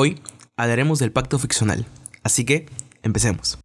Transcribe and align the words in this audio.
Hoy 0.00 0.16
hablaremos 0.56 1.00
del 1.00 1.10
pacto 1.10 1.40
ficcional, 1.40 1.84
así 2.22 2.44
que 2.44 2.66
empecemos. 3.02 3.58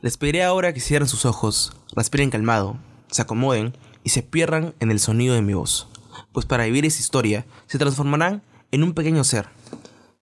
Les 0.00 0.16
pediré 0.16 0.44
ahora 0.44 0.72
que 0.72 0.80
cierren 0.80 1.06
sus 1.06 1.26
ojos, 1.26 1.74
respiren 1.94 2.30
calmado, 2.30 2.78
se 3.10 3.20
acomoden 3.20 3.74
y 4.04 4.10
se 4.10 4.22
pierdan 4.22 4.74
en 4.80 4.90
el 4.90 5.00
sonido 5.00 5.34
de 5.34 5.42
mi 5.42 5.54
voz, 5.54 5.88
pues 6.32 6.46
para 6.46 6.64
vivir 6.64 6.84
esa 6.84 7.00
historia 7.00 7.46
se 7.66 7.78
transformarán 7.78 8.42
en 8.70 8.82
un 8.82 8.94
pequeño 8.94 9.24
ser. 9.24 9.48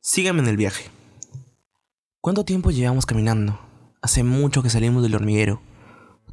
Síganme 0.01 0.41
en 0.41 0.48
el 0.48 0.56
viaje. 0.56 0.91
¿Cuánto 2.20 2.45
tiempo 2.45 2.70
llevamos 2.70 3.06
caminando? 3.06 3.59
Hace 4.02 4.23
mucho 4.23 4.62
que 4.62 4.70
salimos 4.70 5.02
del 5.02 5.14
hormiguero. 5.14 5.60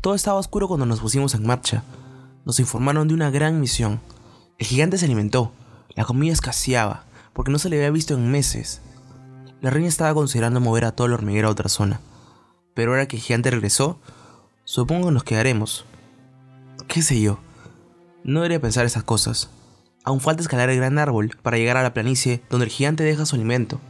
Todo 0.02 0.16
estaba 0.16 0.40
oscuro 0.40 0.68
cuando 0.68 0.86
nos 0.86 1.00
pusimos 1.00 1.34
en 1.36 1.46
marcha. 1.46 1.84
Nos 2.46 2.60
informaron 2.60 3.08
de 3.08 3.14
una 3.14 3.32
gran 3.32 3.60
misión. 3.60 4.02
El 4.58 4.68
gigante 4.68 4.98
se 4.98 5.06
alimentó, 5.06 5.52
la 5.96 6.06
comida 6.06 6.34
escaseaba, 6.34 7.06
porque 7.34 7.52
no 7.52 7.60
se 7.60 7.70
le 7.70 7.78
había 7.78 7.92
visto 7.92 8.14
en 8.14 8.32
meses. 8.32 8.82
La 9.62 9.70
reina 9.70 9.88
estaba 9.88 10.14
considerando 10.14 10.60
mover 10.60 10.86
a 10.86 10.92
todo 10.92 11.08
el 11.08 11.14
hormiguero 11.14 11.48
a 11.48 11.52
otra 11.52 11.70
zona. 11.70 12.02
Pero 12.74 12.92
ahora 12.92 13.08
que 13.08 13.16
el 13.16 13.22
gigante 13.22 13.52
regresó, 13.52 14.00
supongo 14.64 15.08
que 15.08 15.14
nos 15.14 15.24
quedaremos. 15.24 15.86
¿Qué 16.88 17.02
sé 17.02 17.20
yo? 17.20 17.40
No 18.24 18.40
debería 18.40 18.62
pensar 18.62 18.86
esas 18.86 19.04
cosas. 19.04 19.50
Aún 20.04 20.20
falta 20.20 20.42
escalar 20.42 20.70
el 20.70 20.78
gran 20.78 20.98
árbol 21.00 21.38
para 21.42 21.58
llegar 21.58 21.78
a 21.78 21.84
la 21.84 21.94
planicie 21.94 22.44
donde 22.50 22.66
el 22.66 22.72
gigante 22.72 23.04
deja 23.04 23.26
su 23.26 23.36
alimento. 23.36 23.82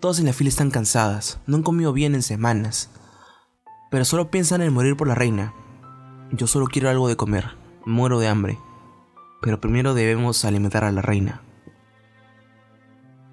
Todas 0.00 0.18
en 0.18 0.26
la 0.26 0.32
fila 0.32 0.48
están 0.48 0.70
cansadas, 0.70 1.38
no 1.46 1.56
han 1.56 1.62
comido 1.62 1.92
bien 1.92 2.14
en 2.14 2.22
semanas, 2.22 2.90
pero 3.90 4.04
solo 4.04 4.30
piensan 4.30 4.62
en 4.62 4.72
morir 4.72 4.96
por 4.96 5.06
la 5.06 5.14
reina. 5.14 5.54
Yo 6.32 6.46
solo 6.46 6.66
quiero 6.66 6.88
algo 6.88 7.08
de 7.08 7.16
comer, 7.16 7.50
muero 7.84 8.18
de 8.18 8.28
hambre, 8.28 8.58
pero 9.42 9.60
primero 9.60 9.94
debemos 9.94 10.44
alimentar 10.44 10.84
a 10.84 10.92
la 10.92 11.02
reina. 11.02 11.42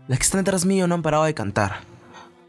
Las 0.08 0.19
que 0.19 0.23
están 0.23 0.44
detrás 0.44 0.66
mío 0.66 0.88
no 0.88 0.95
han 0.95 1.02
parado 1.02 1.23
de 1.23 1.34
cantar. 1.34 1.81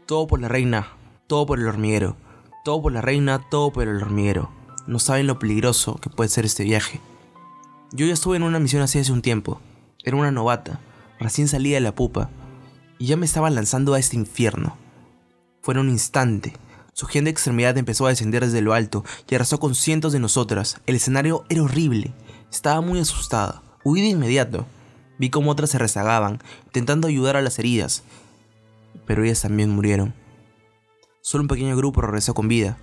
Todo 0.05 0.27
por 0.27 0.39
la 0.39 0.47
reina, 0.47 0.87
todo 1.27 1.45
por 1.45 1.59
el 1.59 1.67
hormiguero, 1.67 2.15
todo 2.63 2.81
por 2.81 2.91
la 2.91 3.01
reina, 3.01 3.41
todo 3.49 3.71
por 3.71 3.83
el 3.83 4.01
hormiguero. 4.01 4.58
No 4.87 4.99
saben 4.99 5.27
lo 5.27 5.39
peligroso 5.39 5.95
que 5.95 6.09
puede 6.09 6.29
ser 6.29 6.45
este 6.45 6.63
viaje. 6.63 6.99
Yo 7.91 8.05
ya 8.05 8.13
estuve 8.13 8.37
en 8.37 8.43
una 8.43 8.59
misión 8.59 8.81
así 8.81 8.99
hace 8.99 9.11
un 9.11 9.21
tiempo. 9.21 9.59
Era 10.03 10.17
una 10.17 10.31
novata, 10.31 10.79
recién 11.19 11.47
salida 11.47 11.75
de 11.75 11.81
la 11.81 11.95
pupa, 11.95 12.29
y 12.97 13.07
ya 13.07 13.17
me 13.17 13.25
estaba 13.25 13.49
lanzando 13.49 13.93
a 13.93 13.99
este 13.99 14.15
infierno. 14.15 14.77
Fue 15.61 15.73
en 15.73 15.79
un 15.79 15.89
instante. 15.89 16.53
Su 16.93 17.07
gente 17.07 17.29
extremidad 17.29 17.77
empezó 17.77 18.05
a 18.05 18.09
descender 18.09 18.45
desde 18.45 18.61
lo 18.61 18.73
alto 18.73 19.03
y 19.29 19.35
arrasó 19.35 19.59
con 19.59 19.73
cientos 19.73 20.11
de 20.13 20.19
nosotras. 20.19 20.81
El 20.85 20.95
escenario 20.95 21.45
era 21.49 21.63
horrible. 21.63 22.13
Estaba 22.51 22.81
muy 22.81 22.99
asustada. 22.99 23.61
Huí 23.83 24.01
de 24.01 24.07
inmediato. 24.07 24.65
Vi 25.17 25.29
cómo 25.29 25.51
otras 25.51 25.69
se 25.69 25.77
rezagaban, 25.77 26.39
intentando 26.65 27.07
ayudar 27.07 27.35
a 27.37 27.41
las 27.41 27.57
heridas. 27.59 28.03
Pero 29.05 29.23
ellas 29.23 29.41
también 29.41 29.69
murieron. 29.69 30.13
Solo 31.21 31.43
un 31.43 31.47
pequeño 31.47 31.75
grupo 31.75 32.01
regresó 32.01 32.33
con 32.33 32.47
vida. 32.47 32.77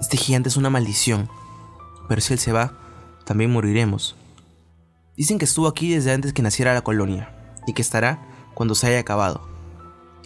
Este 0.00 0.16
gigante 0.16 0.48
es 0.48 0.56
una 0.56 0.70
maldición. 0.70 1.28
Pero 2.08 2.20
si 2.20 2.32
él 2.32 2.38
se 2.38 2.52
va, 2.52 2.72
también 3.24 3.52
moriremos. 3.52 4.16
Dicen 5.16 5.38
que 5.38 5.44
estuvo 5.44 5.66
aquí 5.66 5.92
desde 5.92 6.12
antes 6.12 6.32
que 6.32 6.42
naciera 6.42 6.72
la 6.72 6.82
colonia, 6.82 7.34
y 7.66 7.74
que 7.74 7.82
estará 7.82 8.26
cuando 8.54 8.74
se 8.74 8.86
haya 8.86 9.00
acabado. 9.00 9.48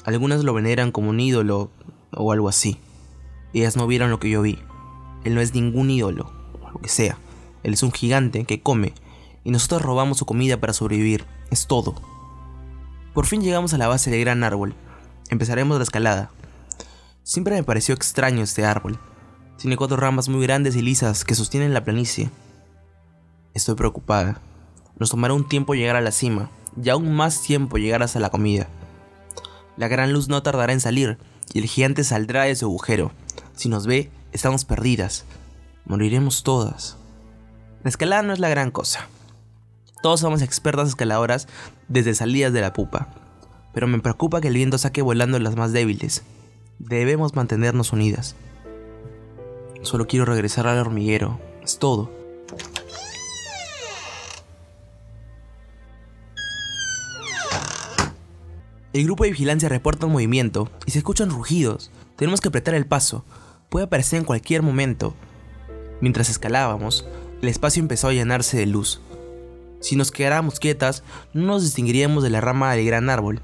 Algunas 0.04 0.44
lo 0.44 0.54
veneran 0.54 0.92
como 0.92 1.10
un 1.10 1.18
ídolo 1.18 1.70
o 2.12 2.32
algo 2.32 2.48
así. 2.48 2.78
Ellas 3.54 3.76
no 3.76 3.86
vieron 3.86 4.10
lo 4.10 4.20
que 4.20 4.30
yo 4.30 4.42
vi. 4.42 4.58
Él 5.24 5.34
no 5.34 5.40
es 5.40 5.54
ningún 5.54 5.90
ídolo, 5.90 6.30
o 6.60 6.70
lo 6.70 6.80
que 6.80 6.88
sea. 6.88 7.18
Él 7.62 7.72
es 7.72 7.82
un 7.82 7.92
gigante 7.92 8.44
que 8.44 8.60
come, 8.60 8.94
y 9.44 9.50
nosotros 9.50 9.82
robamos 9.82 10.18
su 10.18 10.26
comida 10.26 10.60
para 10.60 10.72
sobrevivir. 10.72 11.26
Es 11.50 11.66
todo. 11.66 11.94
Por 13.14 13.26
fin 13.26 13.42
llegamos 13.42 13.74
a 13.74 13.78
la 13.78 13.88
base 13.88 14.10
del 14.10 14.20
gran 14.20 14.44
árbol. 14.44 14.74
Empezaremos 15.30 15.78
la 15.78 15.84
escalada. 15.84 16.30
Siempre 17.22 17.54
me 17.54 17.62
pareció 17.62 17.94
extraño 17.94 18.42
este 18.42 18.64
árbol. 18.64 18.98
Tiene 19.58 19.76
cuatro 19.76 19.96
ramas 19.96 20.28
muy 20.28 20.42
grandes 20.42 20.76
y 20.76 20.82
lisas 20.82 21.24
que 21.24 21.34
sostienen 21.34 21.74
la 21.74 21.84
planicie. 21.84 22.30
Estoy 23.54 23.74
preocupada. 23.74 24.40
Nos 24.98 25.10
tomará 25.10 25.34
un 25.34 25.48
tiempo 25.48 25.74
llegar 25.74 25.96
a 25.96 26.00
la 26.00 26.12
cima, 26.12 26.50
y 26.82 26.88
aún 26.88 27.14
más 27.14 27.42
tiempo 27.42 27.78
llegar 27.78 28.02
hasta 28.02 28.20
la 28.20 28.30
comida. 28.30 28.68
La 29.76 29.88
gran 29.88 30.12
luz 30.12 30.28
no 30.28 30.42
tardará 30.42 30.72
en 30.72 30.80
salir, 30.80 31.18
y 31.52 31.58
el 31.58 31.66
gigante 31.66 32.04
saldrá 32.04 32.44
de 32.44 32.56
su 32.56 32.66
agujero. 32.66 33.12
Si 33.54 33.68
nos 33.68 33.86
ve, 33.86 34.10
estamos 34.32 34.64
perdidas. 34.64 35.24
Moriremos 35.84 36.42
todas. 36.42 36.96
La 37.82 37.90
escalada 37.90 38.22
no 38.22 38.32
es 38.32 38.38
la 38.38 38.48
gran 38.48 38.70
cosa. 38.70 39.08
Todos 40.02 40.20
somos 40.20 40.42
expertas 40.42 40.88
escaladoras 40.88 41.48
desde 41.88 42.14
salidas 42.14 42.52
de 42.52 42.60
la 42.60 42.72
pupa. 42.72 43.08
Pero 43.72 43.86
me 43.86 44.00
preocupa 44.00 44.40
que 44.40 44.48
el 44.48 44.54
viento 44.54 44.78
saque 44.78 45.02
volando 45.02 45.38
las 45.38 45.56
más 45.56 45.72
débiles. 45.72 46.22
Debemos 46.78 47.34
mantenernos 47.34 47.92
unidas. 47.92 48.34
Solo 49.82 50.06
quiero 50.06 50.24
regresar 50.24 50.66
al 50.66 50.78
hormiguero. 50.78 51.40
Es 51.62 51.78
todo. 51.78 52.10
El 58.92 59.04
grupo 59.04 59.24
de 59.24 59.30
vigilancia 59.30 59.68
reporta 59.68 60.06
un 60.06 60.12
movimiento 60.12 60.70
y 60.86 60.90
se 60.90 60.98
escuchan 60.98 61.30
rugidos. 61.30 61.90
Tenemos 62.16 62.40
que 62.40 62.48
apretar 62.48 62.74
el 62.74 62.86
paso. 62.86 63.24
Puede 63.70 63.86
aparecer 63.86 64.18
en 64.18 64.24
cualquier 64.24 64.62
momento. 64.62 65.14
Mientras 66.00 66.28
escalábamos, 66.28 67.06
el 67.40 67.48
espacio 67.48 67.80
empezó 67.80 68.08
a 68.08 68.12
llenarse 68.12 68.58
de 68.58 68.66
luz. 68.66 69.00
Si 69.80 69.96
nos 69.96 70.12
quedáramos 70.12 70.60
quietas, 70.60 71.02
no 71.32 71.46
nos 71.46 71.62
distinguiríamos 71.62 72.22
de 72.22 72.30
la 72.30 72.40
rama 72.40 72.72
del 72.72 72.86
gran 72.86 73.10
árbol, 73.10 73.40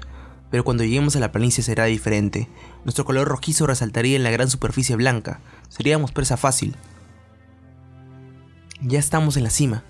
pero 0.51 0.63
cuando 0.63 0.83
lleguemos 0.83 1.15
a 1.15 1.19
la 1.19 1.31
planicie 1.31 1.63
será 1.63 1.85
diferente. 1.85 2.47
Nuestro 2.85 3.03
color 3.03 3.27
rojizo 3.27 3.67
resaltaría 3.67 4.15
en 4.15 4.23
la 4.23 4.31
gran 4.31 4.49
superficie 4.49 4.95
blanca. 4.95 5.41
Seríamos 5.69 6.11
presa 6.11 6.35
fácil. 6.35 6.75
Ya 8.81 8.99
estamos 8.99 9.37
en 9.37 9.43
la 9.43 9.49
cima. 9.49 9.83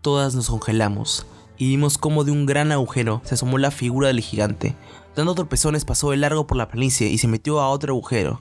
Todas 0.00 0.34
nos 0.34 0.48
congelamos 0.48 1.26
y 1.58 1.68
vimos 1.68 1.98
cómo 1.98 2.24
de 2.24 2.32
un 2.32 2.46
gran 2.46 2.72
agujero 2.72 3.20
se 3.24 3.34
asomó 3.34 3.58
la 3.58 3.70
figura 3.70 4.08
del 4.08 4.20
gigante. 4.20 4.74
Dando 5.16 5.34
tropezones 5.34 5.84
pasó 5.84 6.10
de 6.10 6.16
largo 6.16 6.46
por 6.46 6.56
la 6.56 6.68
planicie 6.68 7.08
y 7.08 7.18
se 7.18 7.28
metió 7.28 7.60
a 7.60 7.68
otro 7.68 7.92
agujero. 7.92 8.40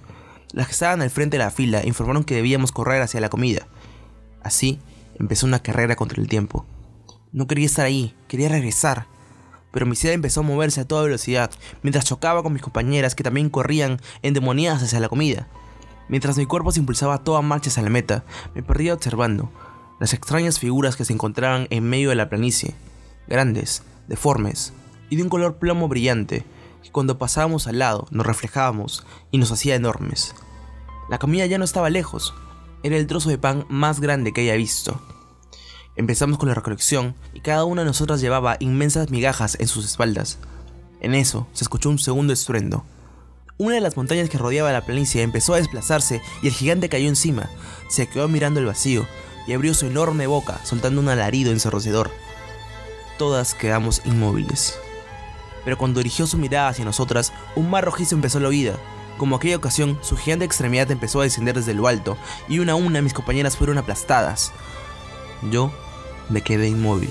Las 0.53 0.67
que 0.67 0.73
estaban 0.73 1.01
al 1.01 1.09
frente 1.09 1.37
de 1.37 1.43
la 1.43 1.51
fila 1.51 1.85
informaron 1.85 2.23
que 2.23 2.35
debíamos 2.35 2.71
correr 2.71 3.01
hacia 3.01 3.19
la 3.19 3.29
comida. 3.29 3.67
Así 4.43 4.79
empezó 5.19 5.45
una 5.45 5.59
carrera 5.59 5.95
contra 5.95 6.21
el 6.21 6.29
tiempo. 6.29 6.65
No 7.31 7.47
quería 7.47 7.65
estar 7.65 7.85
ahí, 7.85 8.15
quería 8.27 8.49
regresar. 8.49 9.07
Pero 9.77 9.85
mi 9.85 9.95
sed 9.95 10.13
empezó 10.13 10.39
a 10.39 10.43
moverse 10.43 10.81
a 10.81 10.87
toda 10.87 11.03
velocidad, 11.03 11.51
mientras 11.83 12.03
chocaba 12.03 12.41
con 12.41 12.51
mis 12.51 12.63
compañeras 12.63 13.13
que 13.13 13.23
también 13.23 13.51
corrían 13.51 14.01
endemoniadas 14.23 14.81
hacia 14.81 14.99
la 14.99 15.07
comida. 15.07 15.47
Mientras 16.09 16.35
mi 16.35 16.47
cuerpo 16.47 16.71
se 16.71 16.79
impulsaba 16.79 17.13
a 17.13 17.23
toda 17.23 17.43
marcha 17.43 17.69
hacia 17.69 17.83
la 17.83 17.91
meta, 17.91 18.23
me 18.55 18.63
perdía 18.63 18.95
observando 18.95 19.51
las 19.99 20.15
extrañas 20.15 20.57
figuras 20.57 20.95
que 20.95 21.05
se 21.05 21.13
encontraban 21.13 21.67
en 21.69 21.87
medio 21.87 22.09
de 22.09 22.15
la 22.15 22.27
planicie 22.27 22.73
grandes, 23.27 23.83
deformes 24.07 24.73
y 25.11 25.15
de 25.15 25.21
un 25.21 25.29
color 25.29 25.57
plomo 25.57 25.87
brillante, 25.87 26.43
que 26.81 26.91
cuando 26.91 27.19
pasábamos 27.19 27.67
al 27.67 27.77
lado 27.77 28.07
nos 28.09 28.25
reflejábamos 28.25 29.05
y 29.29 29.37
nos 29.37 29.51
hacía 29.51 29.75
enormes. 29.75 30.33
La 31.07 31.19
comida 31.19 31.45
ya 31.45 31.59
no 31.59 31.65
estaba 31.65 31.91
lejos, 31.91 32.33
era 32.81 32.97
el 32.97 33.05
trozo 33.05 33.29
de 33.29 33.37
pan 33.37 33.67
más 33.69 33.99
grande 33.99 34.33
que 34.33 34.41
haya 34.41 34.55
visto. 34.55 34.99
Empezamos 35.97 36.37
con 36.37 36.47
la 36.47 36.55
recolección 36.55 37.15
y 37.33 37.41
cada 37.41 37.65
una 37.65 37.81
de 37.81 37.87
nosotras 37.87 38.21
llevaba 38.21 38.57
inmensas 38.59 39.09
migajas 39.09 39.57
en 39.59 39.67
sus 39.67 39.85
espaldas. 39.85 40.37
En 41.01 41.15
eso 41.15 41.47
se 41.53 41.63
escuchó 41.63 41.89
un 41.89 41.99
segundo 41.99 42.33
estruendo. 42.33 42.85
Una 43.57 43.75
de 43.75 43.81
las 43.81 43.97
montañas 43.97 44.29
que 44.29 44.37
rodeaba 44.37 44.71
la 44.71 44.85
planicie 44.85 45.23
empezó 45.23 45.53
a 45.53 45.57
desplazarse 45.57 46.21
y 46.41 46.47
el 46.47 46.53
gigante 46.53 46.89
cayó 46.89 47.09
encima. 47.09 47.49
Se 47.89 48.07
quedó 48.07 48.27
mirando 48.27 48.59
el 48.59 48.67
vacío 48.67 49.05
y 49.47 49.53
abrió 49.53 49.73
su 49.73 49.87
enorme 49.87 50.27
boca, 50.27 50.59
soltando 50.63 51.01
un 51.01 51.09
alarido 51.09 51.51
ensordecedor 51.51 52.11
todas 53.17 53.53
quedamos 53.53 54.01
inmóviles. 54.05 54.79
Pero 55.65 55.77
cuando 55.77 55.99
dirigió 55.99 56.27
su 56.27 56.37
mirada 56.37 56.69
hacia 56.69 56.85
nosotras, 56.85 57.33
un 57.55 57.69
mar 57.69 57.83
rojizo 57.83 58.15
empezó 58.15 58.39
la 58.39 58.49
huida. 58.49 58.75
Como 59.17 59.35
aquella 59.35 59.57
ocasión, 59.57 59.97
su 60.01 60.15
gigante 60.15 60.45
extremidad 60.45 60.89
empezó 60.91 61.19
a 61.19 61.23
descender 61.23 61.55
desde 61.55 61.73
lo 61.73 61.87
alto, 61.87 62.17
y 62.47 62.59
una 62.59 62.73
a 62.73 62.75
una 62.75 63.01
mis 63.01 63.13
compañeras 63.13 63.57
fueron 63.57 63.77
aplastadas. 63.77 64.53
Yo 65.51 65.71
me 66.29 66.41
quedé 66.41 66.69
inmóvil, 66.69 67.09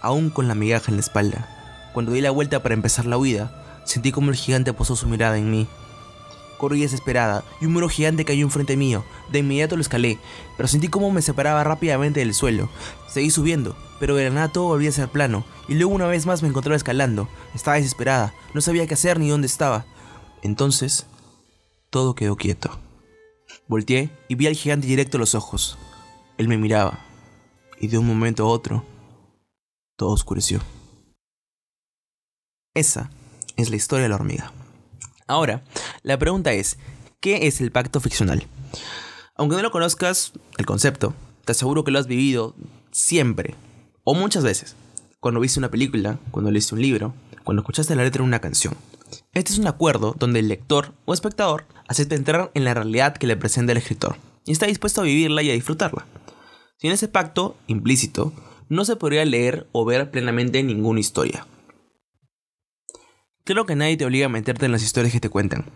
aún 0.00 0.30
con 0.30 0.48
la 0.48 0.54
migaja 0.54 0.90
en 0.90 0.96
la 0.96 1.00
espalda. 1.00 1.90
Cuando 1.92 2.12
di 2.12 2.20
la 2.20 2.30
vuelta 2.30 2.62
para 2.62 2.74
empezar 2.74 3.06
la 3.06 3.18
huida, 3.18 3.82
sentí 3.84 4.12
como 4.12 4.30
el 4.30 4.36
gigante 4.36 4.72
posó 4.72 4.96
su 4.96 5.06
mirada 5.06 5.38
en 5.38 5.50
mí. 5.50 5.68
Corrí 6.58 6.80
desesperada 6.80 7.44
y 7.60 7.66
un 7.66 7.72
muro 7.72 7.88
gigante 7.88 8.24
cayó 8.24 8.44
enfrente 8.44 8.76
mío. 8.76 9.04
De 9.30 9.40
inmediato 9.40 9.76
lo 9.76 9.82
escalé, 9.82 10.18
pero 10.56 10.68
sentí 10.68 10.88
cómo 10.88 11.10
me 11.10 11.22
separaba 11.22 11.64
rápidamente 11.64 12.20
del 12.20 12.34
suelo. 12.34 12.68
Seguí 13.08 13.30
subiendo, 13.30 13.76
pero 14.00 14.16
de 14.16 14.24
la 14.24 14.30
nada 14.30 14.48
todo 14.48 14.64
volvía 14.64 14.88
a 14.88 14.92
ser 14.92 15.08
plano, 15.08 15.44
y 15.68 15.74
luego 15.74 15.92
una 15.94 16.06
vez 16.06 16.26
más 16.26 16.42
me 16.42 16.48
encontraba 16.48 16.76
escalando. 16.76 17.28
Estaba 17.54 17.76
desesperada, 17.76 18.34
no 18.54 18.60
sabía 18.60 18.86
qué 18.86 18.94
hacer 18.94 19.18
ni 19.18 19.28
dónde 19.28 19.46
estaba. 19.46 19.84
Entonces, 20.42 21.06
todo 21.90 22.14
quedó 22.14 22.36
quieto. 22.36 22.78
Volteé 23.66 24.10
y 24.28 24.34
vi 24.34 24.46
al 24.46 24.54
gigante 24.54 24.86
directo 24.86 25.16
a 25.16 25.20
los 25.20 25.34
ojos. 25.34 25.78
Él 26.38 26.48
me 26.48 26.58
miraba, 26.58 26.98
y 27.78 27.88
de 27.88 27.98
un 27.98 28.06
momento 28.06 28.44
a 28.44 28.48
otro, 28.48 28.84
todo 29.96 30.10
oscureció. 30.10 30.60
Esa 32.74 33.10
es 33.56 33.70
la 33.70 33.76
historia 33.76 34.04
de 34.04 34.08
la 34.08 34.16
hormiga. 34.16 34.52
Ahora, 35.26 35.62
la 36.02 36.18
pregunta 36.18 36.52
es, 36.52 36.78
¿qué 37.20 37.46
es 37.46 37.60
el 37.60 37.72
pacto 37.72 38.00
ficcional? 38.00 38.46
Aunque 39.36 39.56
no 39.56 39.62
lo 39.62 39.70
conozcas, 39.70 40.32
el 40.58 40.66
concepto, 40.66 41.14
te 41.44 41.52
aseguro 41.52 41.84
que 41.84 41.90
lo 41.90 41.98
has 41.98 42.06
vivido 42.06 42.54
siempre, 42.90 43.54
o 44.02 44.14
muchas 44.14 44.44
veces, 44.44 44.76
cuando 45.20 45.40
viste 45.40 45.58
una 45.58 45.70
película, 45.70 46.18
cuando 46.30 46.50
leíste 46.50 46.74
un 46.74 46.82
libro, 46.82 47.14
cuando 47.44 47.62
escuchaste 47.62 47.94
la 47.94 48.02
letra 48.02 48.22
de 48.22 48.28
una 48.28 48.40
canción. 48.40 48.74
Este 49.32 49.52
es 49.52 49.58
un 49.58 49.66
acuerdo 49.66 50.14
donde 50.18 50.40
el 50.40 50.48
lector 50.48 50.92
o 51.04 51.14
espectador 51.14 51.66
acepta 51.88 52.14
entrar 52.14 52.50
en 52.54 52.64
la 52.64 52.74
realidad 52.74 53.16
que 53.16 53.26
le 53.26 53.36
presenta 53.36 53.72
el 53.72 53.78
escritor 53.78 54.16
y 54.44 54.52
está 54.52 54.66
dispuesto 54.66 55.00
a 55.00 55.04
vivirla 55.04 55.42
y 55.42 55.50
a 55.50 55.54
disfrutarla. 55.54 56.06
Sin 56.76 56.90
ese 56.90 57.08
pacto 57.08 57.56
implícito, 57.66 58.32
no 58.68 58.84
se 58.84 58.96
podría 58.96 59.24
leer 59.24 59.68
o 59.72 59.84
ver 59.84 60.10
plenamente 60.10 60.62
ninguna 60.62 61.00
historia. 61.00 61.46
Creo 63.44 63.66
que 63.66 63.76
nadie 63.76 63.96
te 63.96 64.04
obliga 64.04 64.26
a 64.26 64.30
meterte 64.30 64.66
en 64.66 64.72
las 64.72 64.82
historias 64.82 65.12
que 65.12 65.20
te 65.20 65.28
cuentan, 65.28 65.66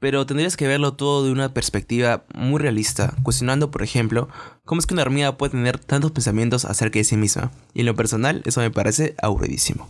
pero 0.00 0.26
tendrías 0.26 0.56
que 0.56 0.66
verlo 0.66 0.94
todo 0.94 1.24
de 1.24 1.32
una 1.32 1.54
perspectiva 1.54 2.24
muy 2.34 2.60
realista, 2.60 3.14
cuestionando, 3.22 3.70
por 3.70 3.82
ejemplo, 3.82 4.28
cómo 4.64 4.78
es 4.78 4.86
que 4.86 4.94
una 4.94 5.02
hormiga 5.02 5.36
puede 5.36 5.52
tener 5.52 5.78
tantos 5.78 6.12
pensamientos 6.12 6.64
acerca 6.64 6.98
de 6.98 7.04
sí 7.04 7.16
misma, 7.16 7.52
y 7.72 7.80
en 7.80 7.86
lo 7.86 7.94
personal 7.94 8.42
eso 8.44 8.60
me 8.60 8.70
parece 8.70 9.14
aburridísimo. 9.22 9.88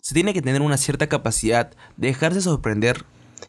Se 0.00 0.14
tiene 0.14 0.32
que 0.32 0.42
tener 0.42 0.62
una 0.62 0.76
cierta 0.76 1.08
capacidad 1.08 1.72
de 1.96 2.08
dejarse 2.08 2.40
sorprender 2.40 3.04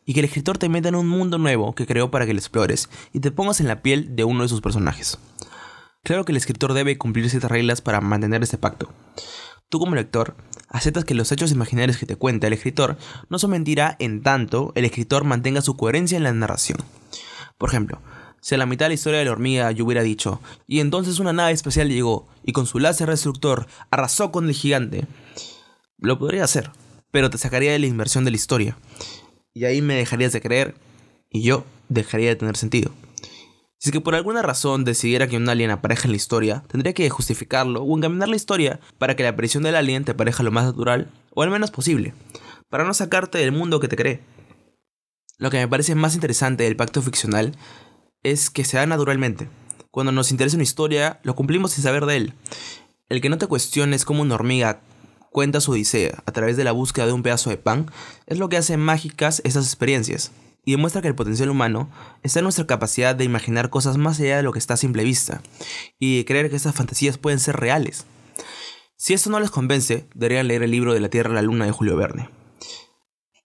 y 0.05 0.13
que 0.13 0.21
el 0.21 0.25
escritor 0.25 0.57
te 0.57 0.69
meta 0.69 0.89
en 0.89 0.95
un 0.95 1.07
mundo 1.07 1.37
nuevo 1.37 1.75
que 1.75 1.85
creó 1.85 2.09
para 2.09 2.25
que 2.25 2.33
lo 2.33 2.39
explores 2.39 2.89
y 3.13 3.19
te 3.19 3.31
pongas 3.31 3.59
en 3.59 3.67
la 3.67 3.81
piel 3.81 4.15
de 4.15 4.23
uno 4.23 4.43
de 4.43 4.49
sus 4.49 4.61
personajes. 4.61 5.19
Claro 6.07 6.23
que 6.23 6.31
el 6.31 6.37
escritor 6.37 6.71
debe 6.71 6.97
cumplir 6.97 7.29
ciertas 7.29 7.51
reglas 7.51 7.81
para 7.81 7.99
mantener 7.99 8.41
ese 8.41 8.57
pacto. 8.57 8.89
Tú 9.67 9.77
como 9.77 9.93
lector, 9.93 10.37
aceptas 10.69 11.03
que 11.03 11.13
los 11.13 11.33
hechos 11.33 11.51
imaginarios 11.51 11.97
que 11.97 12.05
te 12.05 12.15
cuenta 12.15 12.47
el 12.47 12.53
escritor 12.53 12.95
no 13.27 13.37
son 13.39 13.51
mentira 13.51 13.97
en 13.99 14.23
tanto 14.23 14.71
el 14.75 14.85
escritor 14.85 15.25
mantenga 15.25 15.61
su 15.61 15.75
coherencia 15.75 16.15
en 16.15 16.23
la 16.23 16.31
narración. 16.31 16.77
Por 17.57 17.67
ejemplo, 17.67 18.01
si 18.39 18.55
a 18.55 18.57
la 18.57 18.65
mitad 18.65 18.85
de 18.85 18.91
la 18.91 18.93
historia 18.93 19.19
de 19.19 19.25
la 19.25 19.33
hormiga 19.33 19.69
yo 19.73 19.83
hubiera 19.83 20.01
dicho, 20.01 20.39
y 20.65 20.79
entonces 20.79 21.19
una 21.19 21.33
nave 21.33 21.51
especial 21.51 21.89
llegó 21.89 22.29
y 22.41 22.53
con 22.53 22.67
su 22.67 22.79
láser 22.79 23.09
destructor 23.09 23.67
arrasó 23.91 24.31
con 24.31 24.47
el 24.47 24.53
gigante, 24.53 25.05
lo 25.97 26.17
podría 26.19 26.45
hacer, 26.45 26.71
pero 27.11 27.29
te 27.29 27.37
sacaría 27.37 27.73
de 27.73 27.79
la 27.79 27.87
inversión 27.87 28.23
de 28.23 28.31
la 28.31 28.37
historia. 28.37 28.77
Y 29.53 29.65
ahí 29.65 29.81
me 29.81 29.95
dejarías 29.95 30.31
de 30.31 30.39
creer 30.39 30.75
y 31.29 31.41
yo 31.41 31.65
dejaría 31.89 32.29
de 32.29 32.37
tener 32.37 32.55
sentido. 32.55 32.93
Si 33.79 33.89
es 33.89 33.91
que 33.91 34.01
por 34.01 34.15
alguna 34.15 34.41
razón 34.41 34.85
decidiera 34.85 35.27
que 35.27 35.37
un 35.37 35.47
alien 35.47 35.69
aparezca 35.69 36.05
en 36.05 36.11
la 36.11 36.17
historia, 36.17 36.63
tendría 36.67 36.93
que 36.93 37.09
justificarlo 37.09 37.83
o 37.83 37.95
encaminar 37.95 38.27
la 38.27 38.35
historia 38.35 38.79
para 38.97 39.15
que 39.15 39.21
la 39.21 39.29
aparición 39.29 39.63
del 39.63 39.75
alien 39.75 40.03
te 40.03 40.15
parezca 40.15 40.41
lo 40.41 40.51
más 40.51 40.65
natural 40.65 41.11
o 41.35 41.43
al 41.43 41.51
menos 41.51 41.69
posible, 41.69 42.15
para 42.69 42.85
no 42.85 42.93
sacarte 42.95 43.37
del 43.37 43.51
mundo 43.51 43.79
que 43.79 43.87
te 43.87 43.95
cree. 43.95 44.21
Lo 45.37 45.51
que 45.51 45.57
me 45.57 45.67
parece 45.67 45.93
más 45.93 46.15
interesante 46.15 46.63
del 46.63 46.75
pacto 46.75 47.03
ficcional 47.03 47.55
es 48.23 48.49
que 48.49 48.65
se 48.65 48.77
da 48.77 48.87
naturalmente. 48.87 49.47
Cuando 49.91 50.11
nos 50.11 50.31
interesa 50.31 50.57
una 50.57 50.63
historia, 50.63 51.19
lo 51.21 51.35
cumplimos 51.35 51.73
sin 51.73 51.83
saber 51.83 52.07
de 52.07 52.17
él. 52.17 52.33
El 53.09 53.21
que 53.21 53.29
no 53.29 53.37
te 53.37 53.45
cuestiones 53.45 54.05
como 54.05 54.23
una 54.23 54.35
hormiga 54.35 54.81
cuenta 55.31 55.61
su 55.61 55.73
odisea 55.73 56.23
a 56.25 56.31
través 56.31 56.57
de 56.57 56.63
la 56.63 56.71
búsqueda 56.71 57.05
de 57.05 57.13
un 57.13 57.21
pedazo 57.21 57.51
de 57.51 57.57
pan 57.57 57.91
es 58.25 58.39
lo 58.39 58.49
que 58.49 58.57
hace 58.57 58.75
mágicas 58.75 59.41
esas 59.45 59.65
experiencias 59.65 60.31
y 60.67 60.71
demuestra 60.71 61.01
que 61.01 61.07
el 61.07 61.15
potencial 61.15 61.49
humano 61.49 61.89
está 62.23 62.39
en 62.39 62.43
nuestra 62.43 62.67
capacidad 62.67 63.15
de 63.15 63.23
imaginar 63.23 63.69
cosas 63.69 63.95
más 63.95 64.19
allá 64.19 64.35
de 64.35 64.43
lo 64.43 64.51
que 64.51 64.59
está 64.59 64.73
a 64.73 64.77
simple 64.77 65.05
vista, 65.05 65.41
y 65.97 66.17
de 66.17 66.25
creer 66.25 66.49
que 66.49 66.57
esas 66.57 66.75
fantasías 66.75 67.17
pueden 67.17 67.39
ser 67.39 67.55
reales. 67.55 68.05
Si 68.97 69.13
esto 69.13 69.29
no 69.29 69.39
les 69.39 69.49
convence, 69.49 70.09
deberían 70.13 70.49
leer 70.49 70.63
el 70.63 70.71
libro 70.71 70.93
de 70.93 70.99
la 70.99 71.07
Tierra 71.07 71.31
a 71.31 71.35
la 71.35 71.41
Luna 71.41 71.63
de 71.63 71.71
Julio 71.71 71.95
Verne. 71.95 72.29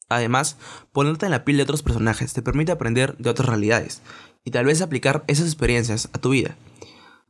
Además, 0.09 0.57
ponerte 0.91 1.27
en 1.27 1.31
la 1.31 1.45
piel 1.45 1.59
de 1.59 1.63
otros 1.63 1.85
personajes 1.85 2.33
te 2.33 2.43
permite 2.43 2.73
aprender 2.73 3.17
de 3.19 3.31
otras 3.31 3.49
realidades, 3.49 4.03
y 4.43 4.51
tal 4.51 4.65
vez 4.65 4.83
aplicar 4.83 5.23
esas 5.29 5.47
experiencias 5.47 6.09
a 6.13 6.19
tu 6.19 6.31
vida. 6.31 6.57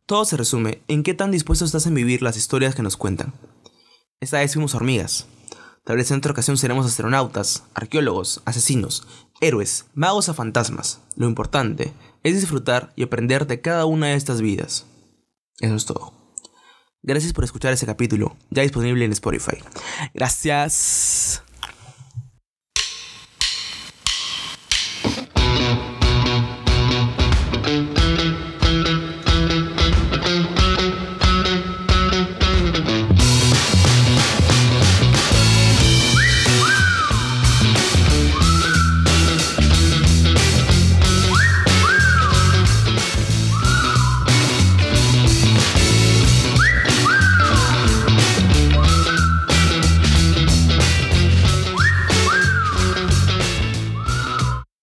Todo 0.06 0.24
se 0.24 0.38
resume 0.38 0.80
en 0.88 1.02
qué 1.02 1.12
tan 1.12 1.30
dispuesto 1.30 1.66
estás 1.66 1.86
en 1.86 1.94
vivir 1.94 2.22
las 2.22 2.38
historias 2.38 2.74
que 2.74 2.82
nos 2.82 2.96
cuentan. 2.96 3.34
Esta 4.20 4.38
vez 4.38 4.54
fuimos 4.54 4.74
hormigas, 4.74 5.26
Tal 5.84 5.96
vez 5.96 6.12
en 6.12 6.18
otra 6.18 6.30
ocasión 6.30 6.56
seremos 6.56 6.86
astronautas, 6.86 7.64
arqueólogos, 7.74 8.40
asesinos, 8.44 9.04
héroes, 9.42 9.86
magos 9.92 10.30
o 10.30 10.34
fantasmas. 10.34 11.00
Lo 11.16 11.28
importante 11.28 11.92
es 12.22 12.40
disfrutar 12.40 12.92
y 12.96 13.02
aprender 13.02 13.46
de 13.46 13.60
cada 13.60 13.84
una 13.84 14.06
de 14.06 14.14
estas 14.14 14.40
vidas. 14.40 14.86
Eso 15.60 15.74
es 15.74 15.84
todo. 15.84 16.14
Gracias 17.02 17.32
por 17.32 17.44
escuchar 17.44 17.72
este 17.72 17.84
capítulo, 17.84 18.36
ya 18.50 18.62
disponible 18.62 19.04
en 19.04 19.12
Spotify. 19.12 19.58
Gracias. 20.14 21.42